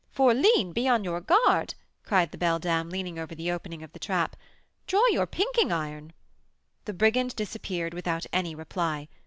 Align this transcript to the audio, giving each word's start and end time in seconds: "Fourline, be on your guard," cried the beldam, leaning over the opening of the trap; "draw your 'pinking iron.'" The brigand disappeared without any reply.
"Fourline, 0.15 0.71
be 0.73 0.87
on 0.87 1.03
your 1.03 1.21
guard," 1.21 1.75
cried 2.03 2.31
the 2.31 2.37
beldam, 2.39 2.89
leaning 2.89 3.19
over 3.19 3.35
the 3.35 3.51
opening 3.51 3.83
of 3.83 3.93
the 3.93 3.99
trap; 3.99 4.35
"draw 4.87 5.05
your 5.09 5.27
'pinking 5.27 5.71
iron.'" 5.71 6.11
The 6.85 6.93
brigand 6.93 7.35
disappeared 7.35 7.93
without 7.93 8.25
any 8.33 8.55
reply. 8.55 9.09